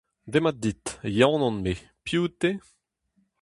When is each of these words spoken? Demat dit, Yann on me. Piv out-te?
Demat 0.33 0.57
dit, 0.63 0.83
Yann 1.17 1.45
on 1.49 1.57
me. 1.63 1.73
Piv 2.03 2.19
out-te? 2.23 2.51